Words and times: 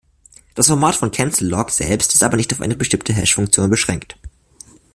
Das 0.55 0.65
Format 0.65 0.95
von 0.95 1.11
"Cancel-Lock" 1.11 1.69
selbst 1.69 2.15
ist 2.15 2.23
aber 2.23 2.35
nicht 2.35 2.51
auf 2.53 2.61
eine 2.61 2.75
bestimmte 2.75 3.13
Hash-Funktion 3.13 3.69
beschränkt. 3.69 4.17